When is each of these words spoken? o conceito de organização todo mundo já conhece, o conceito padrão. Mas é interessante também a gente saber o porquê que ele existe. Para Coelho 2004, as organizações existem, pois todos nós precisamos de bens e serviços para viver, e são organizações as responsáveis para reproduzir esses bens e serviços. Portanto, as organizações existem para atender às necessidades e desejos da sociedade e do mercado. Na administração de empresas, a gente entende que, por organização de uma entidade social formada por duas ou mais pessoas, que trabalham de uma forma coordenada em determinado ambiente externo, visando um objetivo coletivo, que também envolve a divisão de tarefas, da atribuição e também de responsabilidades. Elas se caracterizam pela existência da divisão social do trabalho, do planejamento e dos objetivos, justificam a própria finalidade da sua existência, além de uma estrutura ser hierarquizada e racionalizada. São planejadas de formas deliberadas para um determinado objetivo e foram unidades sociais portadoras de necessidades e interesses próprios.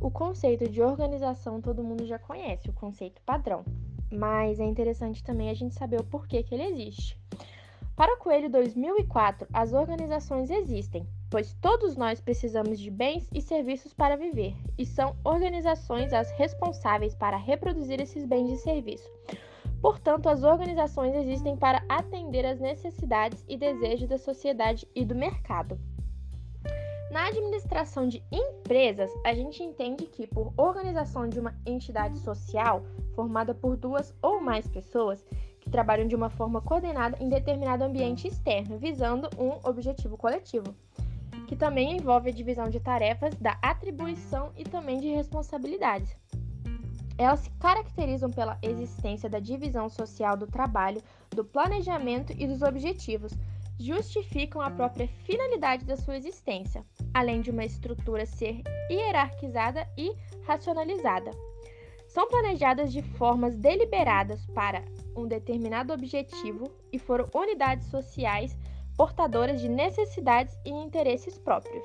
o 0.00 0.10
conceito 0.10 0.68
de 0.68 0.82
organização 0.82 1.60
todo 1.60 1.82
mundo 1.82 2.06
já 2.06 2.18
conhece, 2.18 2.68
o 2.68 2.72
conceito 2.72 3.22
padrão. 3.22 3.64
Mas 4.12 4.60
é 4.60 4.64
interessante 4.64 5.24
também 5.24 5.50
a 5.50 5.54
gente 5.54 5.74
saber 5.74 6.00
o 6.00 6.04
porquê 6.04 6.42
que 6.42 6.54
ele 6.54 6.64
existe. 6.64 7.18
Para 7.96 8.18
Coelho 8.18 8.50
2004, 8.50 9.48
as 9.50 9.72
organizações 9.72 10.50
existem, 10.50 11.06
pois 11.30 11.54
todos 11.54 11.96
nós 11.96 12.20
precisamos 12.20 12.78
de 12.78 12.90
bens 12.90 13.26
e 13.32 13.40
serviços 13.40 13.94
para 13.94 14.16
viver, 14.16 14.54
e 14.76 14.84
são 14.84 15.16
organizações 15.24 16.12
as 16.12 16.30
responsáveis 16.32 17.14
para 17.14 17.38
reproduzir 17.38 17.98
esses 17.98 18.24
bens 18.26 18.50
e 18.50 18.58
serviços. 18.58 19.10
Portanto, 19.80 20.28
as 20.28 20.42
organizações 20.42 21.14
existem 21.14 21.56
para 21.56 21.82
atender 21.88 22.44
às 22.44 22.60
necessidades 22.60 23.42
e 23.48 23.56
desejos 23.56 24.08
da 24.08 24.18
sociedade 24.18 24.86
e 24.94 25.04
do 25.04 25.14
mercado. 25.14 25.78
Na 27.16 27.28
administração 27.28 28.06
de 28.06 28.22
empresas, 28.30 29.10
a 29.24 29.32
gente 29.32 29.62
entende 29.62 30.04
que, 30.04 30.26
por 30.26 30.52
organização 30.54 31.26
de 31.26 31.40
uma 31.40 31.58
entidade 31.64 32.18
social 32.18 32.82
formada 33.14 33.54
por 33.54 33.74
duas 33.74 34.14
ou 34.20 34.38
mais 34.38 34.68
pessoas, 34.68 35.24
que 35.58 35.70
trabalham 35.70 36.06
de 36.06 36.14
uma 36.14 36.28
forma 36.28 36.60
coordenada 36.60 37.16
em 37.18 37.30
determinado 37.30 37.84
ambiente 37.84 38.28
externo, 38.28 38.76
visando 38.76 39.30
um 39.38 39.66
objetivo 39.66 40.18
coletivo, 40.18 40.76
que 41.46 41.56
também 41.56 41.96
envolve 41.96 42.28
a 42.28 42.34
divisão 42.34 42.68
de 42.68 42.80
tarefas, 42.80 43.34
da 43.36 43.58
atribuição 43.62 44.52
e 44.54 44.62
também 44.62 45.00
de 45.00 45.08
responsabilidades. 45.08 46.14
Elas 47.16 47.40
se 47.40 47.50
caracterizam 47.52 48.30
pela 48.30 48.58
existência 48.60 49.26
da 49.26 49.38
divisão 49.38 49.88
social 49.88 50.36
do 50.36 50.46
trabalho, 50.46 51.02
do 51.30 51.42
planejamento 51.42 52.34
e 52.36 52.46
dos 52.46 52.60
objetivos, 52.60 53.32
justificam 53.78 54.60
a 54.60 54.70
própria 54.70 55.08
finalidade 55.24 55.84
da 55.84 55.96
sua 55.96 56.16
existência, 56.16 56.84
além 57.12 57.40
de 57.40 57.50
uma 57.50 57.64
estrutura 57.64 58.24
ser 58.24 58.62
hierarquizada 58.90 59.86
e 59.96 60.14
racionalizada. 60.44 61.30
São 62.08 62.28
planejadas 62.28 62.92
de 62.92 63.02
formas 63.02 63.56
deliberadas 63.56 64.46
para 64.46 64.82
um 65.14 65.26
determinado 65.26 65.92
objetivo 65.92 66.70
e 66.92 66.98
foram 66.98 67.28
unidades 67.34 67.88
sociais 67.88 68.56
portadoras 68.96 69.60
de 69.60 69.68
necessidades 69.68 70.58
e 70.64 70.70
interesses 70.70 71.36
próprios. 71.38 71.84